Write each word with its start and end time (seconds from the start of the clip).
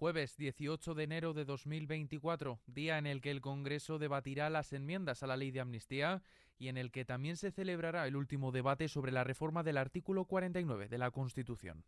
Jueves 0.00 0.38
18 0.38 0.94
de 0.94 1.04
enero 1.04 1.34
de 1.34 1.44
2024, 1.44 2.58
día 2.66 2.96
en 2.96 3.06
el 3.06 3.20
que 3.20 3.30
el 3.30 3.42
Congreso 3.42 3.98
debatirá 3.98 4.48
las 4.48 4.72
enmiendas 4.72 5.22
a 5.22 5.26
la 5.26 5.36
ley 5.36 5.50
de 5.50 5.60
amnistía 5.60 6.22
y 6.58 6.68
en 6.68 6.78
el 6.78 6.90
que 6.90 7.04
también 7.04 7.36
se 7.36 7.50
celebrará 7.50 8.06
el 8.06 8.16
último 8.16 8.50
debate 8.50 8.88
sobre 8.88 9.12
la 9.12 9.24
reforma 9.24 9.62
del 9.62 9.76
artículo 9.76 10.24
49 10.24 10.88
de 10.88 10.96
la 10.96 11.10
Constitución. 11.10 11.84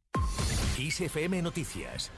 Noticias 1.40 2.12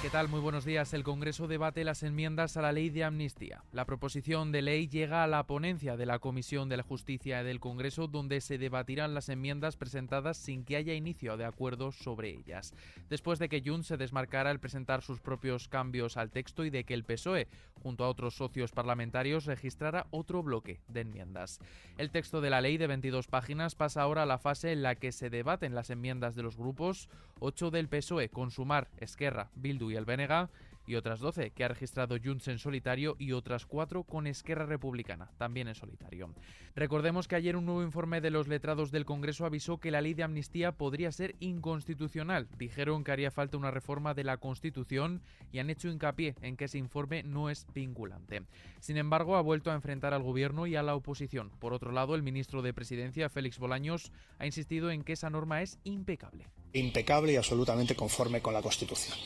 ¿Qué 0.00 0.10
tal? 0.10 0.28
Muy 0.28 0.38
buenos 0.38 0.64
días. 0.64 0.94
El 0.94 1.02
Congreso 1.02 1.48
debate 1.48 1.82
las 1.82 2.04
enmiendas 2.04 2.56
a 2.56 2.62
la 2.62 2.70
ley 2.70 2.88
de 2.88 3.02
amnistía. 3.02 3.64
La 3.72 3.84
proposición 3.84 4.52
de 4.52 4.62
ley 4.62 4.86
llega 4.86 5.24
a 5.24 5.26
la 5.26 5.44
ponencia 5.48 5.96
de 5.96 6.06
la 6.06 6.20
Comisión 6.20 6.68
de 6.68 6.76
la 6.76 6.84
Justicia 6.84 7.42
del 7.42 7.58
Congreso, 7.58 8.06
donde 8.06 8.40
se 8.40 8.58
debatirán 8.58 9.12
las 9.12 9.28
enmiendas 9.28 9.76
presentadas 9.76 10.36
sin 10.36 10.64
que 10.64 10.76
haya 10.76 10.94
inicio 10.94 11.36
de 11.36 11.46
acuerdo 11.46 11.90
sobre 11.90 12.30
ellas. 12.30 12.74
Después 13.10 13.40
de 13.40 13.48
que 13.48 13.60
Junts 13.60 13.88
se 13.88 13.96
desmarcara 13.96 14.50
al 14.50 14.60
presentar 14.60 15.02
sus 15.02 15.18
propios 15.18 15.66
cambios 15.66 16.16
al 16.16 16.30
texto 16.30 16.64
y 16.64 16.70
de 16.70 16.84
que 16.84 16.94
el 16.94 17.02
PSOE, 17.02 17.48
junto 17.82 18.04
a 18.04 18.08
otros 18.08 18.36
socios 18.36 18.70
parlamentarios, 18.70 19.46
registrara 19.46 20.06
otro 20.12 20.44
bloque 20.44 20.80
de 20.86 21.00
enmiendas. 21.00 21.58
El 21.96 22.12
texto 22.12 22.40
de 22.40 22.50
la 22.50 22.60
ley 22.60 22.78
de 22.78 22.86
22 22.86 23.26
páginas 23.26 23.74
pasa 23.74 24.02
ahora 24.02 24.22
a 24.22 24.26
la 24.26 24.38
fase 24.38 24.70
en 24.70 24.82
la 24.82 24.94
que 24.94 25.10
se 25.10 25.28
debaten 25.28 25.74
las 25.74 25.90
enmiendas 25.90 26.36
de 26.36 26.44
los 26.44 26.56
grupos 26.56 27.08
8 27.40 27.72
del 27.72 27.88
PSOE, 27.88 28.28
Consumar, 28.28 28.88
Esquerra, 28.98 29.50
Bildu 29.56 29.87
y 29.90 29.96
el 29.96 30.04
Benega 30.04 30.50
y 30.88 30.94
otras 30.94 31.20
12 31.20 31.50
que 31.50 31.64
ha 31.64 31.68
registrado 31.68 32.16
Junts 32.22 32.48
en 32.48 32.58
solitario 32.58 33.14
y 33.18 33.32
otras 33.32 33.66
4 33.66 34.04
con 34.04 34.26
Esquerra 34.26 34.64
Republicana, 34.64 35.30
también 35.36 35.68
en 35.68 35.74
solitario. 35.74 36.34
Recordemos 36.74 37.28
que 37.28 37.36
ayer 37.36 37.56
un 37.56 37.66
nuevo 37.66 37.82
informe 37.82 38.20
de 38.20 38.30
los 38.30 38.48
letrados 38.48 38.90
del 38.90 39.04
Congreso 39.04 39.44
avisó 39.44 39.78
que 39.78 39.90
la 39.90 40.00
ley 40.00 40.14
de 40.14 40.22
amnistía 40.22 40.72
podría 40.72 41.12
ser 41.12 41.36
inconstitucional. 41.40 42.48
Dijeron 42.56 43.04
que 43.04 43.12
haría 43.12 43.30
falta 43.30 43.58
una 43.58 43.70
reforma 43.70 44.14
de 44.14 44.24
la 44.24 44.38
Constitución 44.38 45.20
y 45.52 45.58
han 45.58 45.68
hecho 45.68 45.88
hincapié 45.88 46.34
en 46.40 46.56
que 46.56 46.64
ese 46.64 46.78
informe 46.78 47.22
no 47.22 47.50
es 47.50 47.66
vinculante. 47.74 48.42
Sin 48.80 48.96
embargo, 48.96 49.36
ha 49.36 49.42
vuelto 49.42 49.70
a 49.70 49.74
enfrentar 49.74 50.14
al 50.14 50.22
gobierno 50.22 50.66
y 50.66 50.76
a 50.76 50.82
la 50.82 50.94
oposición. 50.94 51.50
Por 51.58 51.74
otro 51.74 51.92
lado, 51.92 52.14
el 52.14 52.22
ministro 52.22 52.62
de 52.62 52.72
Presidencia, 52.72 53.28
Félix 53.28 53.58
Bolaños, 53.58 54.10
ha 54.38 54.46
insistido 54.46 54.90
en 54.90 55.02
que 55.02 55.12
esa 55.12 55.28
norma 55.28 55.60
es 55.60 55.78
impecable. 55.84 56.46
Impecable 56.72 57.32
y 57.32 57.36
absolutamente 57.36 57.94
conforme 57.94 58.40
con 58.40 58.54
la 58.54 58.62
Constitución. 58.62 59.16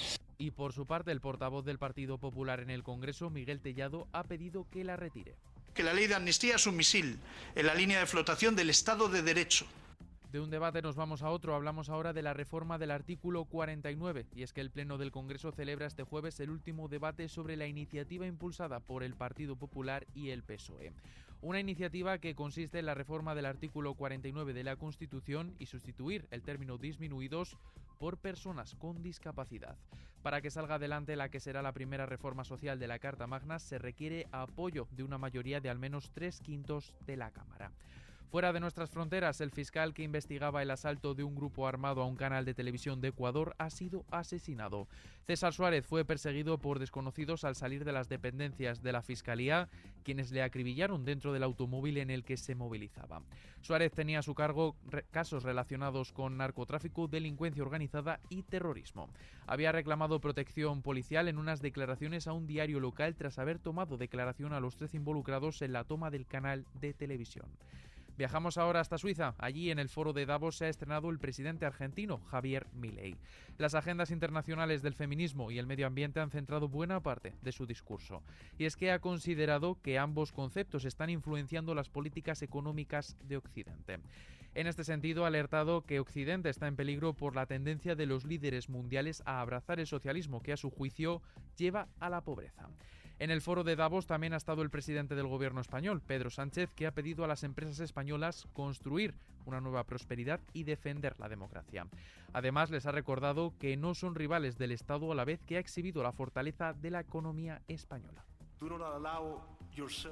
Y 0.43 0.51
por 0.51 0.73
su 0.73 0.87
parte, 0.87 1.13
el 1.13 1.21
portavoz 1.21 1.65
del 1.65 1.79
Partido 1.79 2.19
Popular 2.19 2.59
en 2.59 2.71
el 2.71 2.83
Congreso, 2.83 3.31
Miguel 3.31 3.61
Tellado, 3.61 4.09
ha 4.11 4.25
pedido 4.25 4.67
que 4.73 4.83
la 4.83 4.97
retire. 4.97 5.37
Que 5.73 5.85
la 5.85 5.95
ley 5.95 6.09
de 6.09 6.17
amnistía 6.17 6.57
es 6.57 6.67
un 6.67 6.75
misil 6.75 7.21
en 7.55 7.65
la 7.65 7.77
línea 7.77 8.01
de 8.01 8.07
flotación 8.07 8.57
del 8.57 8.69
Estado 8.69 9.09
de 9.09 9.23
Derecho 9.23 9.67
de 10.33 10.41
un 10.41 10.49
debate 10.49 10.81
nos 10.81 10.97
vamos 10.97 11.21
a 11.21 11.29
otro. 11.29 11.55
Hablamos 11.55 11.91
ahora 11.91 12.15
de 12.15 12.23
la 12.23 12.33
reforma 12.33 12.79
del 12.79 12.91
artículo 12.91 13.45
49. 13.45 14.27
Y 14.35 14.43
es 14.43 14.55
que 14.55 14.63
el 14.63 14.71
Pleno 14.71 14.97
del 14.97 15.13
Congreso 15.13 15.53
celebra 15.53 15.87
este 15.87 16.05
jueves 16.05 16.41
el 16.41 16.49
último 16.49 16.89
debate 16.89 17.29
sobre 17.29 17.55
la 17.59 17.67
iniciativa 17.67 18.27
impulsada 18.27 18.81
por 18.81 19.03
el 19.03 19.15
Partido 19.15 19.57
Popular 19.57 20.07
y 20.15 20.31
el 20.31 20.43
PSOE. 20.43 20.95
Una 21.43 21.59
iniciativa 21.59 22.19
que 22.19 22.37
consiste 22.37 22.79
en 22.79 22.87
la 22.87 22.95
reforma 22.95 23.35
del 23.35 23.47
artículo 23.47 23.95
49 23.95 24.53
de 24.53 24.63
la 24.63 24.77
Constitución 24.77 25.57
y 25.59 25.67
sustituir 25.67 26.29
el 26.31 26.45
término 26.45 26.79
disminuidos 26.79 27.57
por 27.99 28.17
personas 28.17 28.77
con 28.77 29.03
discapacidad. 29.03 29.77
Para 30.23 30.41
que 30.41 30.53
salga 30.53 30.77
adelante 30.77 31.17
la 31.17 31.31
que 31.31 31.41
será 31.41 31.61
la 31.61 31.73
primera 31.73 32.07
reforma 32.07 32.45
social 32.45 32.79
de 32.79 32.87
la 32.87 33.01
Carta 33.01 33.27
Magna 33.27 33.59
se 33.59 33.79
requiere 33.79 34.29
apoyo 34.31 34.87
de 34.93 35.03
una 35.03 35.19
mayoría 35.19 35.61
de 35.61 35.69
al 35.69 35.81
menos 35.81 36.13
tres 36.13 36.41
quintos 36.41 36.95
de 37.07 37.17
la 37.17 37.33
Cámara. 37.33 37.73
Fuera 38.33 38.55
de 38.55 38.61
nuestras 38.61 38.89
fronteras, 38.89 39.43
el 39.43 39.51
fiscal 39.51 39.93
que 39.93 40.05
investigaba 40.05 40.63
el 40.63 40.71
asalto 40.71 41.13
de 41.13 41.23
un 41.23 41.35
grupo 41.35 41.69
armado 41.69 42.01
a 42.01 42.07
un 42.07 42.17
canal 42.17 42.47
de 42.47 42.55
televisión 42.55 43.03
de 43.03 43.09
Ecuador 43.09 43.55
ha 43.59 43.69
sido 43.69 44.07
asesinado. 44.11 44.89
César 45.27 45.53
Suárez 45.53 45.85
fue 45.85 46.07
perseguido 46.07 46.57
por 46.57 46.79
desconocidos 46.79 47.45
al 47.45 47.57
salir 47.57 47.85
de 47.85 47.93
las 47.93 48.09
dependencias 48.09 48.83
de 48.83 48.91
la 48.91 49.03
Fiscalía, 49.03 49.69
quienes 50.03 50.31
le 50.33 50.43
acribillaron 50.43 51.05
dentro 51.05 51.35
del 51.35 51.43
automóvil 51.43 51.99
en 51.99 52.09
el 52.09 52.25
que 52.25 52.39
se 52.39 52.55
movilizaba. 52.55 53.21
Suárez 53.61 53.93
tenía 53.93 54.21
a 54.21 54.23
su 54.23 54.35
cargo 54.35 54.77
casos 55.11 55.43
relacionados 55.43 56.11
con 56.15 56.39
narcotráfico, 56.39 57.09
delincuencia 57.09 57.63
organizada 57.63 58.19
y 58.31 58.45
terrorismo. 58.45 59.11
Había 59.47 59.73
reclamado 59.73 60.23
protección 60.23 60.81
policial 60.81 61.29
en 61.29 61.37
unas 61.37 61.61
declaraciones 61.61 62.27
a 62.27 62.33
un 62.33 62.47
diario 62.47 62.81
local 62.81 63.15
tras 63.15 63.39
haber 63.39 63.59
tomado 63.59 63.99
declaración 63.99 64.55
a 64.55 64.61
los 64.61 64.77
tres 64.77 64.95
involucrados 64.95 65.61
en 65.61 65.75
la 65.75 65.85
toma 65.85 66.11
del 66.11 66.27
canal 66.27 66.65
de 66.81 66.95
televisión. 66.95 67.51
Viajamos 68.19 68.59
ahora 68.59 68.81
hasta 68.81 68.99
Suiza. 68.99 69.35
Allí 69.39 69.71
en 69.71 69.79
el 69.79 69.89
foro 69.89 70.13
de 70.13 70.27
Davos 70.27 70.57
se 70.57 70.67
ha 70.67 70.69
estrenado 70.69 71.09
el 71.11 71.19
presidente 71.19 71.65
argentino 71.65 72.19
Javier 72.19 72.67
Milei. 72.75 73.17
Las 73.59 73.75
agendas 73.75 74.11
internacionales 74.11 74.83
del 74.83 74.95
feminismo 74.95 75.51
y 75.51 75.59
el 75.59 75.67
medio 75.67 75.87
ambiente 75.87 76.21
han 76.21 76.31
centrado 76.31 76.69
buena 76.69 77.01
parte 77.01 77.35
de 77.43 77.53
su 77.53 77.67
discurso. 77.67 78.23
Y 78.59 78.67
es 78.67 78.77
que 78.77 78.93
ha 78.93 78.99
considerado 78.99 79.79
que 79.81 79.99
ambos 79.99 80.33
conceptos 80.33 80.85
están 80.85 81.11
influenciando 81.11 81.75
las 81.75 81.89
políticas 81.89 82.43
económicas 82.43 83.17
de 83.25 83.39
Occidente. 83.39 83.99
En 84.55 84.67
este 84.67 84.85
sentido, 84.85 85.25
ha 85.25 85.29
alertado 85.29 85.87
que 85.87 85.99
Occidente 85.99 86.51
está 86.51 86.67
en 86.67 86.77
peligro 86.77 87.15
por 87.15 87.35
la 87.35 87.47
tendencia 87.47 87.95
de 87.95 88.05
los 88.05 88.27
líderes 88.27 88.69
mundiales 88.69 89.23
a 89.25 89.41
abrazar 89.41 89.81
el 89.81 89.87
socialismo 89.87 90.43
que 90.43 90.53
a 90.53 90.59
su 90.59 90.71
juicio 90.71 91.23
lleva 91.57 91.89
a 92.01 92.11
la 92.11 92.21
pobreza. 92.21 92.69
En 93.23 93.31
el 93.31 93.41
foro 93.41 93.63
de 93.63 93.77
Davos 93.77 94.09
también 94.09 94.33
ha 94.33 94.37
estado 94.37 94.63
el 94.63 94.71
presidente 94.71 95.15
del 95.15 95.29
gobierno 95.29 95.61
español, 95.61 96.03
Pedro 96.05 96.29
Sánchez, 96.29 96.71
que 96.75 96.89
ha 96.89 96.91
pedido 96.91 97.23
a 97.23 97.29
las 97.29 97.45
empresas 97.45 97.79
españolas 97.79 98.49
construir 98.53 99.15
una 99.47 99.61
nueva 99.61 99.85
prosperidad 99.85 100.41
y 100.53 100.65
defender 100.65 101.15
la 101.21 101.29
democracia. 101.29 101.87
Además, 102.33 102.73
les 102.73 102.85
ha 102.85 102.91
recordado 102.91 103.55
que 103.61 103.77
no 103.77 103.95
son 103.95 104.17
rivales 104.17 104.59
del 104.59 104.73
Estado 104.73 105.13
a 105.13 105.15
la 105.15 105.25
vez 105.25 105.39
que 105.45 105.57
ha 105.57 105.61
exhibido 105.61 106.03
la 106.03 106.11
fortaleza 106.11 106.73
de 106.73 106.91
la 106.91 106.99
economía 106.99 107.63
española. 107.69 108.25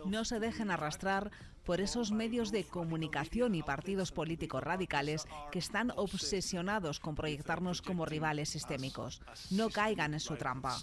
No 0.06 0.24
se 0.24 0.38
dejen 0.38 0.70
arrastrar 0.70 1.32
por 1.64 1.80
esos 1.80 2.12
medios 2.12 2.52
de 2.52 2.62
comunicación 2.62 3.56
y 3.56 3.64
partidos 3.64 4.12
políticos 4.12 4.62
radicales 4.62 5.26
que 5.50 5.58
están 5.58 5.90
obsesionados 5.96 7.00
con 7.00 7.16
proyectarnos 7.16 7.82
como 7.82 8.06
rivales 8.06 8.50
sistémicos. 8.50 9.20
No 9.50 9.68
caigan 9.68 10.14
en 10.14 10.20
su 10.20 10.36
trampa. 10.36 10.76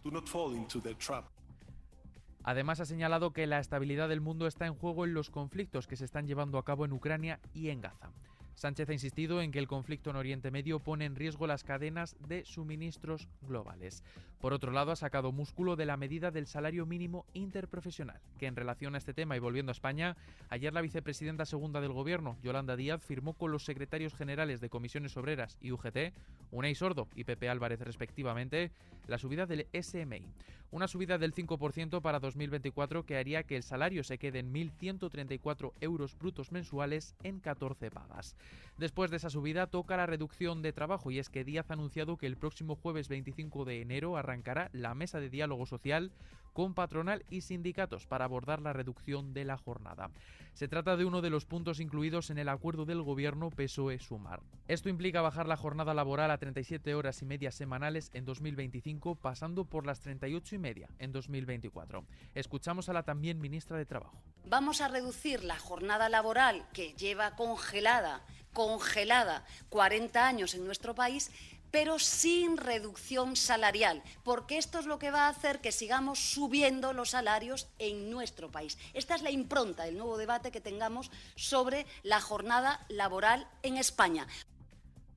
Además 2.47 2.79
ha 2.79 2.85
señalado 2.85 3.33
que 3.33 3.45
la 3.45 3.59
estabilidad 3.59 4.07
del 4.07 4.21
mundo 4.21 4.47
está 4.47 4.67
en 4.67 4.73
juego 4.73 5.03
en 5.03 5.13
los 5.13 5.29
conflictos 5.29 5.85
que 5.85 5.97
se 5.97 6.05
están 6.05 6.27
llevando 6.27 6.57
a 6.57 6.63
cabo 6.63 6.85
en 6.85 6.93
Ucrania 6.93 7.41
y 7.53 7.71
en 7.71 7.81
Gaza. 7.81 8.13
Sánchez 8.57 8.89
ha 8.89 8.93
insistido 8.93 9.39
en 9.39 9.51
que 9.51 9.59
el 9.59 9.67
conflicto 9.67 10.09
en 10.09 10.15
Oriente 10.15 10.49
Medio 10.49 10.79
pone 10.79 11.05
en 11.05 11.15
riesgo 11.15 11.45
las 11.45 11.63
cadenas 11.63 12.15
de 12.27 12.43
suministros 12.43 13.27
globales. 13.43 14.03
Por 14.39 14.51
otro 14.51 14.71
lado, 14.71 14.91
ha 14.91 14.95
sacado 14.95 15.31
músculo 15.31 15.75
de 15.75 15.85
la 15.85 15.95
medida 15.95 16.31
del 16.31 16.47
salario 16.47 16.87
mínimo 16.87 17.27
interprofesional, 17.33 18.19
que 18.39 18.47
en 18.47 18.55
relación 18.55 18.95
a 18.95 18.97
este 18.97 19.13
tema 19.13 19.37
y 19.37 19.39
volviendo 19.39 19.69
a 19.69 19.73
España, 19.73 20.17
ayer 20.49 20.73
la 20.73 20.81
vicepresidenta 20.81 21.45
segunda 21.45 21.81
del 21.81 21.93
Gobierno, 21.93 22.35
Yolanda 22.41 22.75
Díaz, 22.75 23.03
firmó 23.03 23.33
con 23.33 23.51
los 23.51 23.63
secretarios 23.63 24.15
generales 24.15 24.59
de 24.59 24.69
Comisiones 24.69 25.15
Obreras 25.17 25.59
y 25.61 25.71
UGT, 25.71 26.13
Unai 26.49 26.73
Sordo 26.73 27.07
y 27.13 27.25
Pepe 27.25 27.49
Álvarez 27.49 27.79
respectivamente, 27.81 28.71
la 29.05 29.19
subida 29.19 29.45
del 29.45 29.67
SMI. 29.79 30.33
Una 30.69 30.89
subida 30.89 31.17
del 31.17 31.33
5% 31.33 32.01
para 32.01 32.19
2024 32.19 33.05
que 33.05 33.15
haría 33.17 33.43
que 33.43 33.55
el 33.55 33.63
salario 33.63 34.03
se 34.03 34.17
quede 34.17 34.39
en 34.39 34.53
1.134 34.53 35.71
euros 35.79 36.17
brutos 36.17 36.51
mensuales 36.51 37.15
en 37.23 37.39
14 37.39 37.89
pagas. 37.89 38.35
Después 38.77 39.09
de 39.09 39.17
esa 39.17 39.31
subida 39.31 39.67
toca 39.67 39.97
la 39.97 40.05
reducción 40.05 40.61
de 40.61 40.71
trabajo 40.71 41.09
y 41.09 41.17
es 41.17 41.29
que 41.29 41.43
Díaz 41.43 41.69
ha 41.69 41.73
anunciado 41.73 42.17
que 42.17 42.27
el 42.27 42.37
próximo 42.37 42.75
jueves 42.75 43.07
25 43.07 43.65
de 43.65 43.81
enero 43.81 44.17
arrancará 44.17 44.69
la 44.71 44.93
mesa 44.93 45.19
de 45.19 45.29
diálogo 45.29 45.65
social 45.65 46.11
con 46.57 46.73
patronal 46.73 47.23
y 47.29 47.41
sindicatos 47.41 48.07
para 48.07 48.25
abordar 48.25 48.63
la 48.63 48.73
reducción 48.73 49.31
de 49.31 49.45
la 49.45 49.57
jornada. 49.57 50.09
Se 50.55 50.67
trata 50.67 50.97
de 50.97 51.05
uno 51.05 51.21
de 51.21 51.29
los 51.29 51.45
puntos 51.45 51.79
incluidos 51.79 52.31
en 52.31 52.39
el 52.39 52.49
acuerdo 52.49 52.83
del 52.85 53.03
gobierno 53.03 53.51
PSOE-Sumar. 53.51 54.41
Esto 54.67 54.89
implica 54.89 55.21
bajar 55.21 55.47
la 55.47 55.55
jornada 55.55 55.93
laboral 55.93 56.31
a 56.31 56.39
37 56.39 56.95
horas 56.95 57.21
y 57.21 57.25
media 57.25 57.51
semanales 57.51 58.09
en 58.15 58.25
2025 58.25 59.13
pasando 59.13 59.65
por 59.65 59.85
las 59.85 59.99
38 59.99 60.55
y 60.55 60.57
media 60.57 60.89
en 60.97 61.11
2024. 61.11 62.03
Escuchamos 62.33 62.89
a 62.89 62.93
la 62.93 63.03
también 63.03 63.39
ministra 63.39 63.77
de 63.77 63.85
Trabajo. 63.85 64.19
Vamos 64.45 64.81
a 64.81 64.87
reducir 64.87 65.43
la 65.43 65.59
jornada 65.59 66.09
laboral 66.09 66.65
que 66.73 66.93
lleva 66.93 67.35
congelada 67.35 68.23
congelada 68.57 69.45
40 69.69 70.27
años 70.27 70.55
en 70.55 70.65
nuestro 70.65 70.95
país, 70.95 71.29
pero 71.79 71.99
sin 71.99 72.57
reducción 72.57 73.35
salarial, 73.35 74.01
porque 74.23 74.57
esto 74.57 74.79
es 74.79 74.87
lo 74.87 74.97
que 74.97 75.11
va 75.11 75.27
a 75.27 75.29
hacer 75.29 75.61
que 75.61 75.71
sigamos 75.71 76.17
subiendo 76.17 76.91
los 76.91 77.11
salarios 77.11 77.67
en 77.77 78.09
nuestro 78.09 78.49
país. 78.49 78.79
Esta 78.95 79.13
es 79.13 79.21
la 79.21 79.29
impronta 79.29 79.83
del 79.83 79.95
nuevo 79.95 80.17
debate 80.17 80.49
que 80.49 80.59
tengamos 80.59 81.11
sobre 81.35 81.85
la 82.01 82.19
jornada 82.19 82.83
laboral 82.89 83.47
en 83.61 83.77
España. 83.77 84.25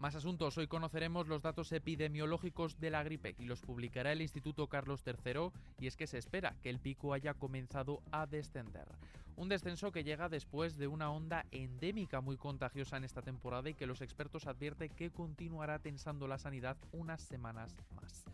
Más 0.01 0.15
asuntos. 0.15 0.57
Hoy 0.57 0.67
conoceremos 0.67 1.29
los 1.29 1.43
datos 1.43 1.73
epidemiológicos 1.73 2.81
de 2.81 2.89
la 2.89 3.03
gripe 3.03 3.35
y 3.39 3.45
los 3.45 3.61
publicará 3.61 4.13
el 4.13 4.23
Instituto 4.23 4.67
Carlos 4.67 5.03
III 5.05 5.51
y 5.79 5.89
es 5.89 5.97
que 5.99 6.07
se 6.07 6.17
espera 6.17 6.57
que 6.63 6.71
el 6.71 6.79
pico 6.79 7.13
haya 7.13 7.35
comenzado 7.35 8.01
a 8.11 8.25
descender. 8.25 8.89
Un 9.37 9.51
descenso 9.51 9.93
que 9.93 10.03
llega 10.03 10.31
después 10.31 10.79
de 10.79 10.87
una 10.87 11.11
onda 11.11 11.45
endémica 11.51 12.23
muy 12.23 12.39
contagiosa 12.39 12.97
en 12.97 13.05
esta 13.05 13.21
temporada 13.21 13.69
y 13.69 13.75
que 13.75 13.87
los 13.87 14.01
expertos 14.01 14.47
advierten 14.47 14.89
que 14.89 15.11
continuará 15.11 15.79
tensando 15.81 16.27
la 16.27 16.39
sanidad 16.39 16.79
unas 16.93 17.21
semanas 17.21 17.77
más. 17.95 18.25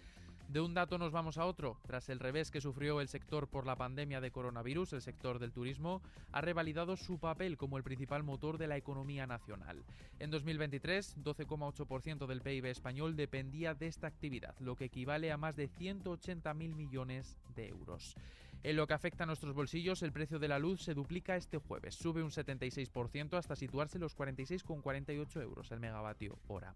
De 0.49 0.61
un 0.61 0.75
dato 0.75 0.97
nos 0.97 1.11
vamos 1.11 1.39
a 1.39 1.45
otro. 1.45 1.77
Tras 1.87 2.09
el 2.09 2.21
revés 2.21 2.53
que 2.53 2.61
sufrió 2.61 3.01
el 3.01 3.09
sector 3.09 3.49
por 3.49 3.67
la 3.67 3.75
pandemia 3.75 4.21
de 4.21 4.31
coronavirus, 4.31 4.93
el 4.93 5.03
sector 5.03 5.41
del 5.41 5.53
turismo 5.53 6.03
ha 6.31 6.41
revalidado 6.41 6.97
su 6.97 7.19
papel 7.19 7.57
como 7.57 7.79
el 7.79 7.83
principal 7.83 8.23
motor 8.23 8.57
de 8.57 8.69
la 8.69 8.77
economía 8.77 9.27
nacional. 9.27 9.85
En 10.21 10.31
2023, 10.31 11.17
12,8% 11.19 12.27
del 12.27 12.43
PIB 12.43 12.67
español 12.67 13.17
dependía 13.17 13.75
de 13.75 13.89
esta 13.89 14.07
actividad, 14.07 14.55
lo 14.61 14.77
que 14.77 14.85
equivale 14.85 15.33
a 15.33 15.37
más 15.37 15.57
de 15.57 15.69
180.000 15.69 16.55
millones 16.55 17.39
de 17.57 17.69
euros. 17.69 18.15
En 18.63 18.77
lo 18.77 18.87
que 18.87 18.95
afecta 18.95 19.25
a 19.25 19.27
nuestros 19.27 19.55
bolsillos, 19.55 20.03
el 20.03 20.13
precio 20.13 20.39
de 20.39 20.49
la 20.49 20.59
luz 20.59 20.83
se 20.83 20.95
duplica 20.95 21.37
este 21.37 21.59
jueves, 21.59 21.95
sube 21.95 22.23
un 22.23 22.31
76% 22.31 23.37
hasta 23.37 23.57
situarse 23.57 23.99
los 23.99 24.17
46,48 24.17 25.43
euros 25.43 25.71
el 25.71 25.81
megavatio 25.81 26.39
hora. 26.49 26.75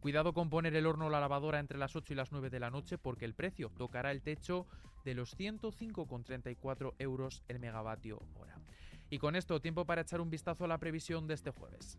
Cuidado 0.00 0.32
con 0.32 0.50
poner 0.50 0.74
el 0.74 0.86
horno 0.86 1.06
o 1.06 1.10
la 1.10 1.20
lavadora 1.20 1.60
entre 1.60 1.78
las 1.78 1.96
8 1.96 2.12
y 2.12 2.16
las 2.16 2.32
9 2.32 2.50
de 2.50 2.60
la 2.60 2.70
noche 2.70 2.98
porque 2.98 3.24
el 3.24 3.34
precio 3.34 3.70
tocará 3.76 4.10
el 4.10 4.22
techo 4.22 4.66
de 5.04 5.14
los 5.14 5.36
105,34 5.36 6.94
euros 6.98 7.42
el 7.48 7.58
megavatio 7.58 8.20
hora. 8.34 8.58
Y 9.10 9.18
con 9.18 9.36
esto, 9.36 9.60
tiempo 9.60 9.84
para 9.84 10.02
echar 10.02 10.20
un 10.20 10.30
vistazo 10.30 10.64
a 10.64 10.68
la 10.68 10.78
previsión 10.78 11.26
de 11.26 11.34
este 11.34 11.50
jueves. 11.50 11.98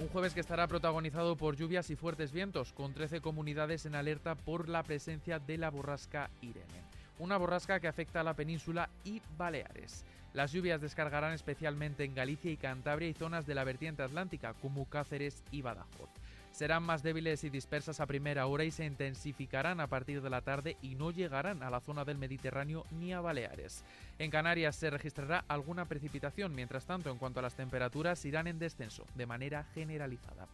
Un 0.00 0.08
jueves 0.08 0.34
que 0.34 0.40
estará 0.40 0.66
protagonizado 0.66 1.36
por 1.36 1.56
lluvias 1.56 1.88
y 1.88 1.94
fuertes 1.96 2.32
vientos, 2.32 2.72
con 2.72 2.94
13 2.94 3.20
comunidades 3.20 3.86
en 3.86 3.94
alerta 3.94 4.34
por 4.34 4.68
la 4.68 4.82
presencia 4.82 5.38
de 5.38 5.56
la 5.56 5.70
borrasca 5.70 6.30
Irene. 6.40 6.82
Una 7.20 7.36
borrasca 7.36 7.78
que 7.78 7.86
afecta 7.86 8.20
a 8.20 8.24
la 8.24 8.34
península 8.34 8.90
y 9.04 9.22
Baleares. 9.38 10.04
Las 10.32 10.50
lluvias 10.52 10.80
descargarán 10.80 11.32
especialmente 11.32 12.02
en 12.02 12.14
Galicia 12.14 12.50
y 12.50 12.56
Cantabria 12.56 13.08
y 13.08 13.14
zonas 13.14 13.46
de 13.46 13.54
la 13.54 13.62
vertiente 13.62 14.02
atlántica, 14.02 14.54
como 14.54 14.84
Cáceres 14.86 15.44
y 15.52 15.62
Badajoz 15.62 16.10
serán 16.54 16.84
más 16.84 17.02
débiles 17.02 17.42
y 17.42 17.50
dispersas 17.50 17.98
a 17.98 18.06
primera 18.06 18.46
hora 18.46 18.62
y 18.62 18.70
se 18.70 18.84
intensificarán 18.84 19.80
a 19.80 19.88
partir 19.88 20.22
de 20.22 20.30
la 20.30 20.40
tarde 20.40 20.76
y 20.82 20.94
no 20.94 21.10
llegarán 21.10 21.64
a 21.64 21.68
la 21.70 21.80
zona 21.80 22.04
del 22.04 22.16
Mediterráneo 22.16 22.86
ni 22.92 23.12
a 23.12 23.20
Baleares. 23.20 23.84
En 24.20 24.30
Canarias 24.30 24.76
se 24.76 24.88
registrará 24.88 25.44
alguna 25.48 25.86
precipitación, 25.86 26.54
mientras 26.54 26.86
tanto 26.86 27.10
en 27.10 27.18
cuanto 27.18 27.40
a 27.40 27.42
las 27.42 27.56
temperaturas 27.56 28.24
irán 28.24 28.46
en 28.46 28.60
descenso 28.60 29.04
de 29.16 29.26
manera 29.26 29.64
generalizada. 29.74 30.46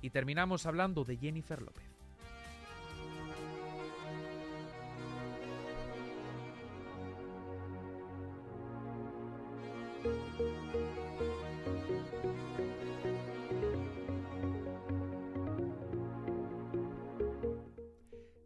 Y 0.00 0.08
terminamos 0.08 0.64
hablando 0.64 1.04
de 1.04 1.18
Jennifer 1.18 1.60
López. 1.60 2.01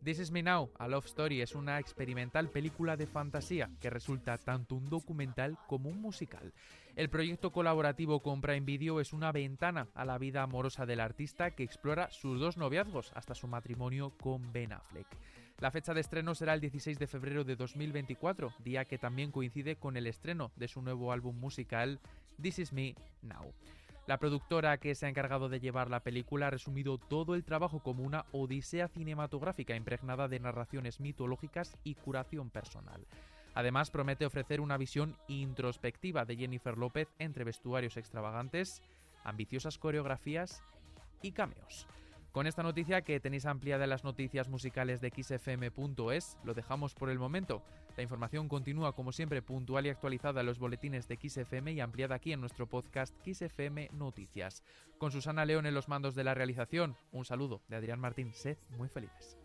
This 0.06 0.20
Is 0.20 0.30
Me 0.30 0.40
Now, 0.40 0.70
A 0.78 0.86
Love 0.86 1.06
Story, 1.06 1.40
es 1.40 1.56
una 1.56 1.80
experimental 1.80 2.48
película 2.48 2.96
de 2.96 3.08
fantasía 3.08 3.72
que 3.80 3.90
resulta 3.90 4.38
tanto 4.38 4.76
un 4.76 4.88
documental 4.88 5.58
como 5.66 5.88
un 5.88 6.00
musical. 6.00 6.52
El 6.94 7.10
proyecto 7.10 7.50
colaborativo 7.50 8.22
con 8.22 8.40
Prime 8.40 8.60
Video 8.60 9.00
es 9.00 9.12
una 9.12 9.32
ventana 9.32 9.88
a 9.96 10.04
la 10.04 10.16
vida 10.18 10.44
amorosa 10.44 10.86
del 10.86 11.00
artista 11.00 11.50
que 11.50 11.64
explora 11.64 12.08
sus 12.12 12.38
dos 12.38 12.56
noviazgos 12.56 13.10
hasta 13.16 13.34
su 13.34 13.48
matrimonio 13.48 14.10
con 14.10 14.52
Ben 14.52 14.74
Affleck. 14.74 15.08
La 15.58 15.72
fecha 15.72 15.92
de 15.92 16.02
estreno 16.02 16.36
será 16.36 16.54
el 16.54 16.60
16 16.60 17.00
de 17.00 17.08
febrero 17.08 17.42
de 17.42 17.56
2024, 17.56 18.52
día 18.62 18.84
que 18.84 18.98
también 18.98 19.32
coincide 19.32 19.74
con 19.74 19.96
el 19.96 20.06
estreno 20.06 20.52
de 20.54 20.68
su 20.68 20.82
nuevo 20.82 21.10
álbum 21.10 21.34
musical 21.36 21.98
This 22.40 22.60
Is 22.60 22.72
Me 22.72 22.94
Now. 23.22 23.52
La 24.06 24.18
productora 24.18 24.78
que 24.78 24.94
se 24.94 25.06
ha 25.06 25.08
encargado 25.08 25.48
de 25.48 25.58
llevar 25.58 25.90
la 25.90 26.04
película 26.04 26.46
ha 26.46 26.50
resumido 26.50 26.96
todo 26.96 27.34
el 27.34 27.42
trabajo 27.42 27.80
como 27.80 28.04
una 28.04 28.24
odisea 28.30 28.86
cinematográfica 28.86 29.74
impregnada 29.74 30.28
de 30.28 30.38
narraciones 30.38 31.00
mitológicas 31.00 31.76
y 31.82 31.96
curación 31.96 32.50
personal. 32.50 33.04
Además, 33.54 33.90
promete 33.90 34.24
ofrecer 34.24 34.60
una 34.60 34.76
visión 34.76 35.16
introspectiva 35.26 36.24
de 36.24 36.36
Jennifer 36.36 36.78
López 36.78 37.08
entre 37.18 37.42
vestuarios 37.42 37.96
extravagantes, 37.96 38.80
ambiciosas 39.24 39.76
coreografías 39.76 40.62
y 41.20 41.32
cameos. 41.32 41.88
Con 42.36 42.46
esta 42.46 42.62
noticia 42.62 43.00
que 43.00 43.18
tenéis 43.18 43.46
ampliada 43.46 43.84
en 43.84 43.88
las 43.88 44.04
noticias 44.04 44.46
musicales 44.46 45.00
de 45.00 45.08
xfm.es, 45.08 46.36
lo 46.44 46.52
dejamos 46.52 46.94
por 46.94 47.08
el 47.08 47.18
momento. 47.18 47.62
La 47.96 48.02
información 48.02 48.46
continúa 48.46 48.92
como 48.92 49.10
siempre 49.10 49.40
puntual 49.40 49.86
y 49.86 49.88
actualizada 49.88 50.40
en 50.40 50.46
los 50.46 50.58
boletines 50.58 51.08
de 51.08 51.16
XFM 51.16 51.72
y 51.72 51.80
ampliada 51.80 52.16
aquí 52.16 52.34
en 52.34 52.40
nuestro 52.42 52.66
podcast 52.66 53.14
XFM 53.24 53.88
Noticias. 53.94 54.62
Con 54.98 55.12
Susana 55.12 55.46
León 55.46 55.64
en 55.64 55.72
los 55.72 55.88
mandos 55.88 56.14
de 56.14 56.24
la 56.24 56.34
realización, 56.34 56.94
un 57.10 57.24
saludo 57.24 57.62
de 57.68 57.76
Adrián 57.76 58.00
Martín. 58.00 58.34
Sed 58.34 58.58
muy 58.76 58.90
felices. 58.90 59.38